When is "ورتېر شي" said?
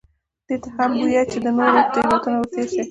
2.39-2.79